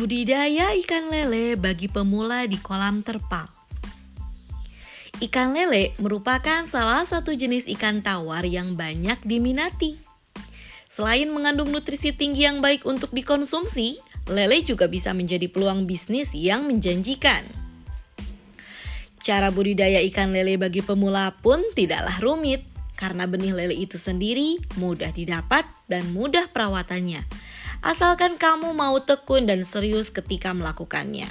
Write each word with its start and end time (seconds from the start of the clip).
Budidaya 0.00 0.72
ikan 0.80 1.12
lele 1.12 1.60
bagi 1.60 1.84
pemula 1.84 2.48
di 2.48 2.56
kolam 2.56 3.04
terpal. 3.04 3.52
Ikan 5.20 5.52
lele 5.52 5.92
merupakan 6.00 6.64
salah 6.64 7.04
satu 7.04 7.36
jenis 7.36 7.68
ikan 7.76 8.00
tawar 8.00 8.48
yang 8.48 8.80
banyak 8.80 9.20
diminati. 9.28 10.00
Selain 10.88 11.28
mengandung 11.28 11.68
nutrisi 11.68 12.16
tinggi 12.16 12.48
yang 12.48 12.64
baik 12.64 12.88
untuk 12.88 13.12
dikonsumsi, 13.12 14.00
lele 14.32 14.64
juga 14.64 14.88
bisa 14.88 15.12
menjadi 15.12 15.52
peluang 15.52 15.84
bisnis 15.84 16.32
yang 16.32 16.64
menjanjikan. 16.64 17.44
Cara 19.20 19.52
budidaya 19.52 20.00
ikan 20.08 20.32
lele 20.32 20.56
bagi 20.56 20.80
pemula 20.80 21.36
pun 21.44 21.60
tidaklah 21.76 22.16
rumit, 22.24 22.64
karena 22.96 23.28
benih 23.28 23.52
lele 23.52 23.76
itu 23.76 24.00
sendiri 24.00 24.64
mudah 24.80 25.12
didapat 25.12 25.68
dan 25.92 26.08
mudah 26.16 26.48
perawatannya 26.48 27.50
asalkan 27.80 28.36
kamu 28.36 28.76
mau 28.76 28.96
tekun 29.00 29.48
dan 29.48 29.64
serius 29.64 30.12
ketika 30.12 30.52
melakukannya. 30.52 31.28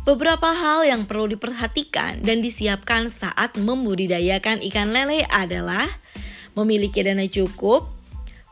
Beberapa 0.00 0.56
hal 0.56 0.88
yang 0.88 1.04
perlu 1.04 1.28
diperhatikan 1.36 2.24
dan 2.24 2.40
disiapkan 2.40 3.12
saat 3.12 3.60
membudidayakan 3.60 4.64
ikan 4.72 4.96
lele 4.96 5.28
adalah 5.28 5.86
memiliki 6.56 7.04
dana 7.04 7.28
cukup, 7.28 7.86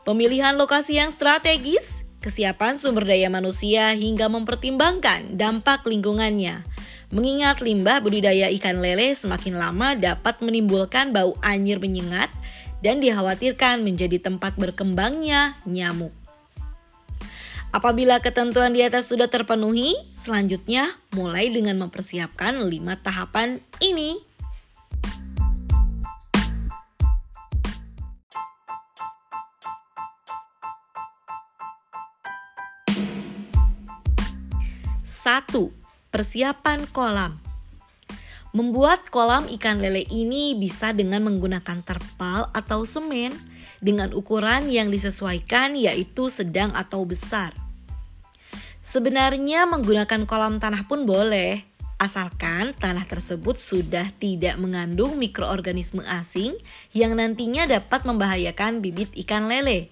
pemilihan 0.05 0.53
lokasi 0.55 1.01
yang 1.01 1.09
strategis, 1.09 2.05
kesiapan 2.21 2.77
sumber 2.77 3.09
daya 3.09 3.33
manusia 3.33 3.97
hingga 3.97 4.29
mempertimbangkan 4.29 5.35
dampak 5.41 5.89
lingkungannya. 5.89 6.63
Mengingat 7.09 7.65
limbah 7.65 8.05
budidaya 8.05 8.53
ikan 8.53 8.85
lele 8.85 9.17
semakin 9.17 9.57
lama 9.57 9.97
dapat 9.97 10.45
menimbulkan 10.45 11.09
bau 11.09 11.33
anyir 11.41 11.81
menyengat 11.81 12.29
dan 12.85 13.01
dikhawatirkan 13.01 13.81
menjadi 13.81 14.21
tempat 14.21 14.53
berkembangnya 14.61 15.57
nyamuk. 15.65 16.13
Apabila 17.69 18.17
ketentuan 18.17 18.73
di 18.73 18.81
atas 18.81 19.13
sudah 19.13 19.29
terpenuhi, 19.29 19.93
selanjutnya 20.17 20.97
mulai 21.13 21.53
dengan 21.53 21.77
mempersiapkan 21.77 22.65
lima 22.65 22.97
tahapan 22.97 23.61
ini. 23.77 24.17
Satu, 35.05 35.69
persiapan 36.09 36.89
kolam. 36.89 37.37
Membuat 38.49 39.13
kolam 39.13 39.45
ikan 39.61 39.77
lele 39.77 40.09
ini 40.09 40.57
bisa 40.57 40.89
dengan 40.89 41.21
menggunakan 41.21 41.85
terpal 41.85 42.49
atau 42.49 42.81
semen 42.89 43.29
dengan 43.79 44.11
ukuran 44.15 44.67
yang 44.67 44.91
disesuaikan 44.91 45.75
yaitu 45.75 46.27
sedang 46.31 46.71
atau 46.75 47.03
besar. 47.03 47.55
Sebenarnya 48.79 49.67
menggunakan 49.67 50.23
kolam 50.23 50.57
tanah 50.57 50.87
pun 50.87 51.03
boleh, 51.03 51.67
asalkan 51.99 52.71
tanah 52.79 53.03
tersebut 53.05 53.59
sudah 53.59 54.07
tidak 54.17 54.55
mengandung 54.55 55.19
mikroorganisme 55.19 55.99
asing 56.07 56.55
yang 56.95 57.13
nantinya 57.13 57.67
dapat 57.67 58.07
membahayakan 58.07 58.79
bibit 58.79 59.11
ikan 59.27 59.51
lele. 59.51 59.91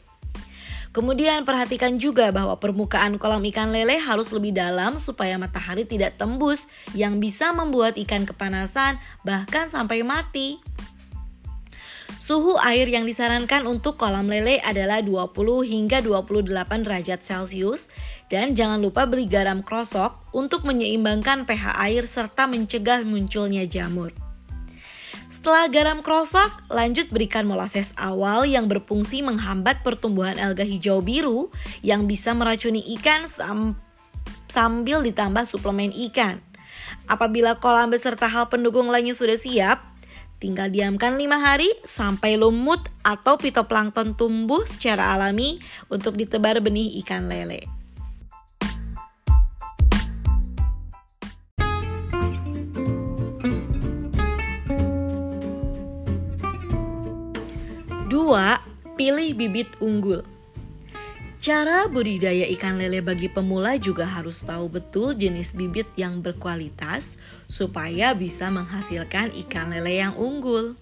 Kemudian 0.96 1.46
perhatikan 1.46 2.02
juga 2.02 2.34
bahwa 2.34 2.58
permukaan 2.58 3.22
kolam 3.22 3.46
ikan 3.54 3.70
lele 3.70 4.02
harus 4.02 4.34
lebih 4.34 4.56
dalam 4.56 4.98
supaya 4.98 5.38
matahari 5.38 5.86
tidak 5.86 6.18
tembus 6.18 6.66
yang 6.98 7.22
bisa 7.22 7.54
membuat 7.54 8.02
ikan 8.02 8.26
kepanasan 8.26 8.98
bahkan 9.22 9.70
sampai 9.70 10.02
mati. 10.02 10.58
Suhu 12.16 12.56
air 12.60 12.88
yang 12.88 13.04
disarankan 13.04 13.68
untuk 13.68 14.00
kolam 14.00 14.32
lele 14.32 14.64
adalah 14.64 15.04
20 15.04 15.36
hingga 15.68 16.00
28 16.04 16.88
derajat 16.88 17.20
Celcius 17.24 17.92
dan 18.32 18.56
jangan 18.56 18.80
lupa 18.80 19.04
beli 19.08 19.28
garam 19.28 19.60
krosok 19.64 20.16
untuk 20.32 20.64
menyeimbangkan 20.64 21.44
pH 21.44 21.76
air 21.80 22.04
serta 22.08 22.48
mencegah 22.48 23.04
munculnya 23.04 23.68
jamur. 23.68 24.12
Setelah 25.28 25.68
garam 25.68 26.00
krosok, 26.04 26.50
lanjut 26.72 27.12
berikan 27.12 27.44
molases 27.44 27.92
awal 28.00 28.48
yang 28.48 28.72
berfungsi 28.72 29.24
menghambat 29.24 29.84
pertumbuhan 29.84 30.40
alga 30.40 30.64
hijau 30.64 31.04
biru 31.04 31.52
yang 31.84 32.08
bisa 32.08 32.32
meracuni 32.32 32.84
ikan 33.00 33.28
sam 33.28 33.76
sambil 34.48 35.04
ditambah 35.04 35.44
suplemen 35.48 35.92
ikan. 36.12 36.40
Apabila 37.08 37.60
kolam 37.60 37.92
beserta 37.92 38.28
hal 38.28 38.48
pendukung 38.48 38.88
lainnya 38.88 39.16
sudah 39.16 39.36
siap, 39.36 39.84
Tinggal 40.38 40.70
diamkan 40.70 41.18
5 41.18 41.34
hari 41.42 41.66
sampai 41.82 42.38
lumut 42.38 42.86
atau 43.02 43.42
fitoplankton 43.42 44.14
tumbuh 44.14 44.62
secara 44.70 45.18
alami 45.18 45.58
untuk 45.90 46.14
ditebar 46.14 46.62
benih 46.62 47.02
ikan 47.02 47.26
lele. 47.26 47.66
Dua, 58.06 58.62
pilih 58.94 59.34
bibit 59.34 59.74
unggul. 59.82 60.37
Cara 61.48 61.88
budidaya 61.88 62.44
ikan 62.60 62.76
lele 62.76 63.00
bagi 63.00 63.32
pemula 63.32 63.80
juga 63.80 64.04
harus 64.04 64.44
tahu 64.44 64.68
betul 64.68 65.16
jenis 65.16 65.56
bibit 65.56 65.88
yang 65.96 66.20
berkualitas 66.20 67.16
supaya 67.48 68.12
bisa 68.12 68.52
menghasilkan 68.52 69.32
ikan 69.48 69.72
lele 69.72 69.96
yang 69.96 70.12
unggul. 70.20 70.76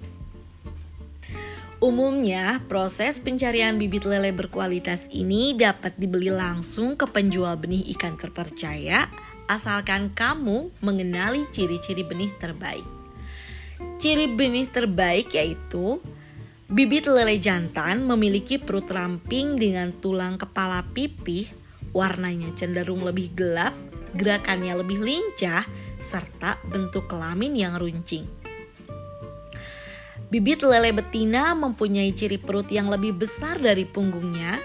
Umumnya, 1.78 2.66
proses 2.66 3.22
pencarian 3.22 3.78
bibit 3.78 4.10
lele 4.10 4.34
berkualitas 4.34 5.06
ini 5.14 5.54
dapat 5.54 6.02
dibeli 6.02 6.34
langsung 6.34 6.98
ke 6.98 7.06
penjual 7.14 7.54
benih 7.62 7.86
ikan 7.94 8.18
terpercaya 8.18 9.06
asalkan 9.46 10.18
kamu 10.18 10.74
mengenali 10.82 11.46
ciri-ciri 11.54 12.02
benih 12.02 12.34
terbaik. 12.42 12.90
Ciri 14.02 14.34
benih 14.34 14.66
terbaik 14.74 15.30
yaitu 15.30 16.02
Bibit 16.66 17.06
lele 17.06 17.38
jantan 17.38 18.10
memiliki 18.10 18.58
perut 18.58 18.90
ramping 18.90 19.54
dengan 19.54 19.94
tulang 20.02 20.34
kepala 20.42 20.82
pipih, 20.98 21.46
warnanya 21.94 22.50
cenderung 22.58 23.06
lebih 23.06 23.38
gelap, 23.38 23.78
gerakannya 24.18 24.74
lebih 24.82 24.98
lincah, 24.98 25.62
serta 26.02 26.58
bentuk 26.66 27.06
kelamin 27.06 27.54
yang 27.54 27.78
runcing. 27.78 28.26
Bibit 30.34 30.66
lele 30.66 30.90
betina 30.90 31.54
mempunyai 31.54 32.10
ciri 32.18 32.42
perut 32.42 32.66
yang 32.74 32.90
lebih 32.90 33.14
besar 33.14 33.62
dari 33.62 33.86
punggungnya, 33.86 34.58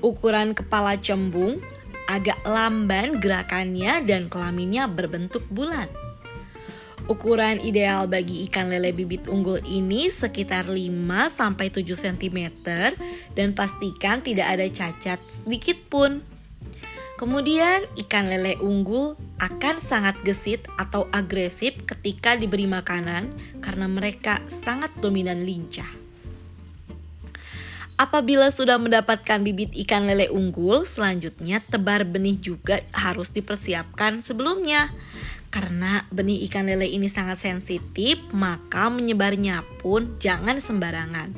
ukuran 0.00 0.56
kepala 0.56 0.96
cembung, 0.96 1.60
agak 2.08 2.40
lamban 2.48 3.20
gerakannya 3.20 4.00
dan 4.00 4.32
kelaminnya 4.32 4.88
berbentuk 4.88 5.44
bulat. 5.52 5.92
Ukuran 7.08 7.56
ideal 7.64 8.04
bagi 8.04 8.44
ikan 8.44 8.68
lele 8.68 8.92
bibit 8.92 9.32
unggul 9.32 9.64
ini 9.64 10.12
sekitar 10.12 10.68
5-7 10.68 11.80
cm 11.80 12.38
dan 13.32 13.56
pastikan 13.56 14.20
tidak 14.20 14.52
ada 14.52 14.68
cacat 14.68 15.16
sedikit 15.32 15.80
pun. 15.88 16.20
Kemudian 17.16 17.88
ikan 18.04 18.28
lele 18.28 18.60
unggul 18.60 19.16
akan 19.40 19.80
sangat 19.80 20.20
gesit 20.20 20.68
atau 20.76 21.08
agresif 21.08 21.80
ketika 21.88 22.36
diberi 22.36 22.68
makanan 22.68 23.32
karena 23.64 23.88
mereka 23.88 24.44
sangat 24.44 24.92
dominan 25.00 25.48
lincah. 25.48 25.88
Apabila 27.98 28.52
sudah 28.52 28.76
mendapatkan 28.76 29.42
bibit 29.42 29.72
ikan 29.88 30.06
lele 30.06 30.28
unggul, 30.28 30.84
selanjutnya 30.84 31.64
tebar 31.64 32.04
benih 32.04 32.36
juga 32.36 32.84
harus 32.94 33.32
dipersiapkan 33.32 34.20
sebelumnya 34.20 34.92
karena 35.48 36.04
benih 36.12 36.44
ikan 36.48 36.68
lele 36.68 36.84
ini 36.84 37.08
sangat 37.08 37.40
sensitif, 37.40 38.20
maka 38.36 38.92
menyebarnya 38.92 39.64
pun 39.80 40.16
jangan 40.20 40.60
sembarangan. 40.60 41.32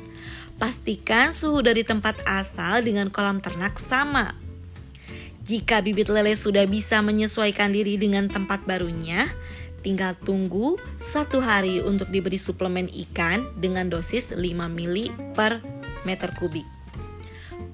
Pastikan 0.59 1.33
suhu 1.33 1.63
dari 1.63 1.81
tempat 1.81 2.21
asal 2.27 2.85
dengan 2.85 3.09
kolam 3.09 3.41
ternak 3.41 3.79
sama. 3.81 4.35
Jika 5.41 5.81
bibit 5.81 6.11
lele 6.11 6.37
sudah 6.37 6.67
bisa 6.69 7.01
menyesuaikan 7.01 7.73
diri 7.73 7.97
dengan 7.97 8.29
tempat 8.29 8.61
barunya, 8.69 9.25
tinggal 9.81 10.13
tunggu 10.13 10.77
satu 11.01 11.41
hari 11.41 11.81
untuk 11.81 12.13
diberi 12.13 12.37
suplemen 12.37 12.91
ikan 13.09 13.49
dengan 13.57 13.89
dosis 13.89 14.29
5 14.29 14.37
ml 14.45 15.09
per 15.33 15.65
meter 16.05 16.29
kubik. 16.37 16.80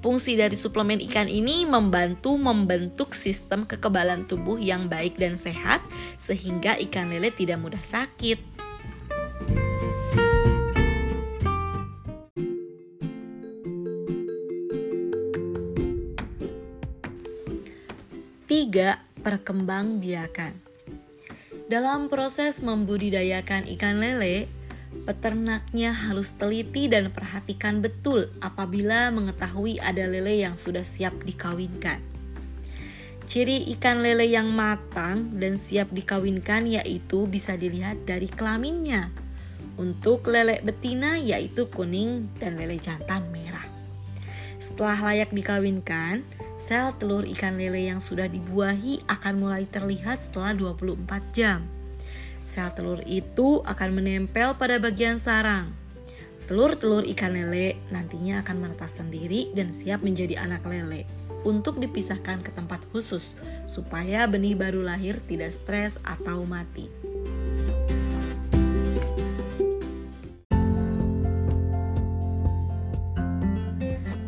Fungsi 0.08 0.40
dari 0.40 0.56
suplemen 0.56 1.04
ikan 1.12 1.28
ini 1.28 1.68
membantu 1.68 2.40
membentuk 2.40 3.12
sistem 3.12 3.68
kekebalan 3.68 4.24
tubuh 4.24 4.56
yang 4.56 4.88
baik 4.88 5.20
dan 5.20 5.36
sehat 5.36 5.84
sehingga 6.16 6.80
ikan 6.88 7.12
lele 7.12 7.28
tidak 7.28 7.60
mudah 7.60 7.84
sakit. 7.84 8.40
Tiga, 18.48 19.04
perkembangbiakan. 19.28 20.56
Dalam 21.68 22.08
proses 22.08 22.64
membudidayakan 22.64 23.68
ikan 23.76 24.00
lele, 24.00 24.48
Peternaknya 25.08 25.96
harus 25.96 26.36
teliti 26.36 26.92
dan 26.92 27.08
perhatikan 27.16 27.80
betul 27.80 28.28
apabila 28.44 29.08
mengetahui 29.16 29.80
ada 29.80 30.04
lele 30.04 30.44
yang 30.44 30.60
sudah 30.60 30.84
siap 30.84 31.16
dikawinkan. 31.24 32.04
Ciri 33.24 33.72
ikan 33.80 34.04
lele 34.04 34.28
yang 34.28 34.52
matang 34.52 35.40
dan 35.40 35.56
siap 35.56 35.96
dikawinkan 35.96 36.68
yaitu 36.68 37.24
bisa 37.24 37.56
dilihat 37.56 38.04
dari 38.04 38.28
kelaminnya. 38.28 39.08
Untuk 39.80 40.28
lele 40.28 40.60
betina 40.60 41.16
yaitu 41.16 41.72
kuning 41.72 42.28
dan 42.44 42.60
lele 42.60 42.76
jantan 42.76 43.32
merah. 43.32 43.64
Setelah 44.60 45.16
layak 45.16 45.32
dikawinkan, 45.32 46.28
sel 46.60 46.92
telur 47.00 47.24
ikan 47.32 47.56
lele 47.56 47.88
yang 47.96 48.04
sudah 48.04 48.28
dibuahi 48.28 49.08
akan 49.08 49.40
mulai 49.40 49.64
terlihat 49.72 50.20
setelah 50.20 50.52
24 50.52 51.00
jam. 51.32 51.77
Sel 52.48 52.72
telur 52.72 53.04
itu 53.04 53.60
akan 53.68 54.00
menempel 54.00 54.56
pada 54.56 54.80
bagian 54.80 55.20
sarang. 55.20 55.76
Telur-telur 56.48 57.04
ikan 57.12 57.36
lele 57.36 57.76
nantinya 57.92 58.40
akan 58.40 58.64
menetas 58.64 59.04
sendiri 59.04 59.52
dan 59.52 59.76
siap 59.76 60.00
menjadi 60.00 60.40
anak 60.40 60.64
lele 60.64 61.04
untuk 61.44 61.76
dipisahkan 61.84 62.40
ke 62.40 62.56
tempat 62.56 62.80
khusus 62.96 63.36
supaya 63.68 64.24
benih 64.32 64.56
baru 64.56 64.80
lahir 64.80 65.20
tidak 65.28 65.52
stres 65.52 66.00
atau 66.08 66.48
mati. 66.48 66.88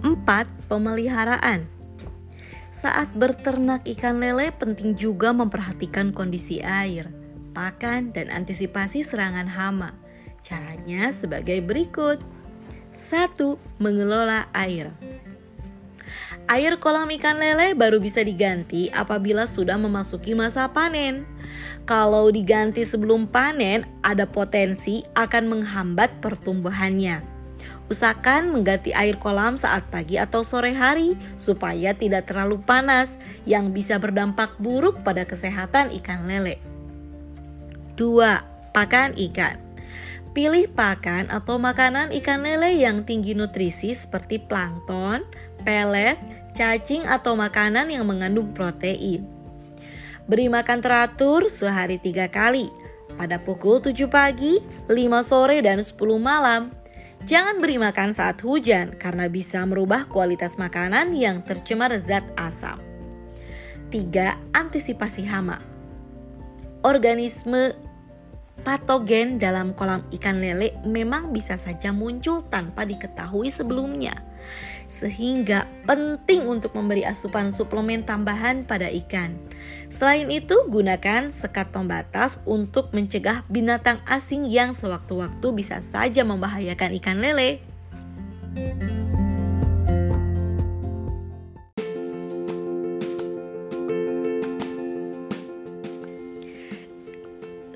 Empat, 0.03 0.51
pemeliharaan. 0.67 1.71
Saat 2.69 3.15
berternak 3.15 3.87
ikan 3.95 4.19
lele 4.19 4.51
penting 4.51 4.91
juga 4.93 5.31
memperhatikan 5.31 6.11
kondisi 6.11 6.59
air, 6.59 7.18
pakan, 7.51 8.15
dan 8.15 8.29
antisipasi 8.29 9.01
serangan 9.03 9.49
hama. 9.49 9.97
Caranya 10.45 11.11
sebagai 11.11 11.59
berikut. 11.61 12.21
1. 12.95 13.37
Mengelola 13.77 14.49
air. 14.51 14.91
Air 16.49 16.81
kolam 16.81 17.05
ikan 17.13 17.37
lele 17.37 17.77
baru 17.77 18.01
bisa 18.01 18.25
diganti 18.25 18.89
apabila 18.89 19.45
sudah 19.45 19.77
memasuki 19.77 20.33
masa 20.33 20.65
panen. 20.73 21.29
Kalau 21.85 22.33
diganti 22.33 22.81
sebelum 22.81 23.29
panen, 23.29 23.85
ada 24.01 24.25
potensi 24.25 25.05
akan 25.13 25.45
menghambat 25.45 26.17
pertumbuhannya. 26.21 27.21
Usahakan 27.89 28.53
mengganti 28.53 28.93
air 28.93 29.17
kolam 29.17 29.57
saat 29.57 29.85
pagi 29.89 30.17
atau 30.21 30.45
sore 30.45 30.77
hari 30.77 31.17
supaya 31.41 31.97
tidak 31.97 32.29
terlalu 32.29 32.61
panas 32.61 33.17
yang 33.49 33.73
bisa 33.73 33.97
berdampak 33.97 34.53
buruk 34.61 35.01
pada 35.01 35.25
kesehatan 35.25 35.89
ikan 36.01 36.29
lele. 36.29 36.61
2. 37.99 38.71
Pakan 38.71 39.11
ikan. 39.19 39.59
Pilih 40.31 40.71
pakan 40.71 41.27
atau 41.27 41.59
makanan 41.59 42.15
ikan 42.23 42.47
lele 42.47 42.79
yang 42.79 43.03
tinggi 43.03 43.35
nutrisi 43.35 43.91
seperti 43.91 44.39
plankton, 44.39 45.27
pelet, 45.67 46.15
cacing 46.55 47.03
atau 47.03 47.35
makanan 47.35 47.91
yang 47.91 48.07
mengandung 48.07 48.55
protein. 48.55 49.27
Beri 50.31 50.47
makan 50.47 50.79
teratur 50.79 51.51
sehari 51.51 51.99
tiga 51.99 52.31
kali, 52.31 52.71
pada 53.19 53.41
pukul 53.41 53.83
7 53.83 54.07
pagi, 54.07 54.63
5 54.87 55.19
sore, 55.25 55.59
dan 55.59 55.83
10 55.83 55.97
malam. 56.21 56.71
Jangan 57.27 57.59
beri 57.59 57.75
makan 57.75 58.15
saat 58.15 58.39
hujan 58.39 58.95
karena 58.95 59.27
bisa 59.27 59.59
merubah 59.67 60.07
kualitas 60.07 60.55
makanan 60.55 61.11
yang 61.17 61.43
tercemar 61.43 61.91
zat 61.99 62.23
asam. 62.39 62.79
3. 63.91 64.55
Antisipasi 64.55 65.27
hama. 65.27 65.59
Organisme 66.85 67.75
patogen 68.61 69.39
dalam 69.39 69.71
kolam 69.73 70.03
ikan 70.13 70.43
lele 70.43 70.75
memang 70.85 71.31
bisa 71.31 71.55
saja 71.55 71.95
muncul 71.95 72.43
tanpa 72.45 72.83
diketahui 72.85 73.49
sebelumnya. 73.49 74.19
Sehingga 74.89 75.69
penting 75.85 76.49
untuk 76.49 76.73
memberi 76.73 77.05
asupan 77.05 77.53
suplemen 77.53 78.01
tambahan 78.01 78.65
pada 78.65 78.89
ikan. 78.89 79.37
Selain 79.93 80.29
itu, 80.33 80.57
gunakan 80.65 81.29
sekat 81.29 81.69
pembatas 81.69 82.41
untuk 82.49 82.89
mencegah 82.93 83.45
binatang 83.47 84.01
asing 84.09 84.49
yang 84.49 84.73
sewaktu-waktu 84.73 85.47
bisa 85.53 85.81
saja 85.85 86.25
membahayakan 86.25 86.97
ikan 86.97 87.21
lele. 87.21 87.61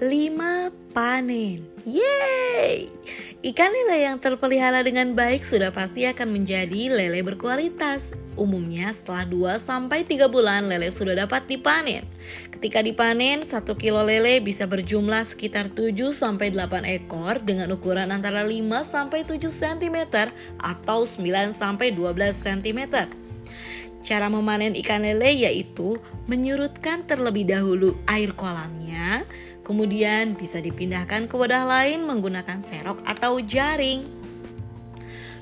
5 0.04 0.53
panen. 0.94 1.66
Yeay! 1.84 2.88
Ikan 3.44 3.76
lele 3.76 4.08
yang 4.08 4.24
terpelihara 4.24 4.88
dengan 4.88 5.12
baik 5.20 5.44
sudah 5.44 5.76
pasti 5.76 6.08
akan 6.08 6.32
menjadi 6.32 6.88
lele 6.88 7.20
berkualitas. 7.28 8.16
Umumnya 8.40 8.96
setelah 8.96 9.28
2 9.28 9.60
sampai 9.60 10.08
3 10.08 10.32
bulan 10.32 10.72
lele 10.72 10.88
sudah 10.88 11.28
dapat 11.28 11.44
dipanen. 11.52 12.08
Ketika 12.56 12.80
dipanen, 12.80 13.44
1 13.44 13.76
kilo 13.76 14.00
lele 14.00 14.40
bisa 14.40 14.64
berjumlah 14.64 15.28
sekitar 15.28 15.76
7 15.76 16.16
sampai 16.16 16.56
8 16.56 16.88
ekor 16.88 17.44
dengan 17.44 17.68
ukuran 17.76 18.16
antara 18.16 18.48
5 18.48 18.64
sampai 18.88 19.28
7 19.28 19.52
cm 19.52 20.08
atau 20.64 21.04
9 21.04 21.52
sampai 21.52 21.92
12 21.92 22.16
cm. 22.32 23.12
Cara 24.08 24.28
memanen 24.32 24.72
ikan 24.80 25.04
lele 25.04 25.36
yaitu 25.36 26.00
menyurutkan 26.32 27.04
terlebih 27.04 27.44
dahulu 27.44 28.00
air 28.08 28.32
kolamnya, 28.36 29.28
Kemudian 29.64 30.36
bisa 30.36 30.60
dipindahkan 30.60 31.32
ke 31.32 31.36
wadah 31.40 31.64
lain 31.64 32.04
menggunakan 32.04 32.60
serok 32.60 33.00
atau 33.08 33.40
jaring. 33.40 34.04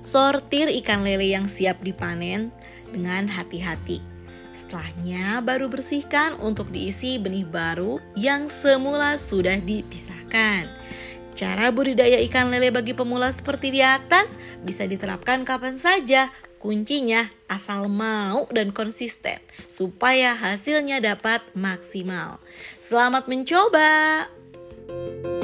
Sortir 0.05 0.69
ikan 0.81 1.01
lele 1.01 1.33
yang 1.33 1.49
siap 1.49 1.81
dipanen 1.81 2.53
dengan 2.93 3.25
hati-hati. 3.25 4.01
Setelahnya 4.51 5.39
baru 5.41 5.71
bersihkan 5.71 6.37
untuk 6.37 6.69
diisi 6.69 7.17
benih 7.17 7.47
baru 7.47 7.97
yang 8.13 8.45
semula 8.51 9.15
sudah 9.15 9.57
dipisahkan. 9.57 10.69
Cara 11.31 11.71
budidaya 11.71 12.19
ikan 12.27 12.51
lele 12.51 12.69
bagi 12.69 12.91
pemula 12.91 13.31
seperti 13.31 13.71
di 13.73 13.81
atas 13.81 14.35
bisa 14.61 14.83
diterapkan 14.83 15.47
kapan 15.47 15.79
saja 15.79 16.29
Kuncinya 16.61 17.33
asal 17.49 17.89
mau 17.89 18.45
dan 18.53 18.69
konsisten 18.69 19.41
supaya 19.65 20.37
hasilnya 20.37 21.01
dapat 21.01 21.41
maksimal. 21.57 22.37
Selamat 22.77 23.25
mencoba. 23.25 24.29
thank 24.91 25.25
you 25.25 25.40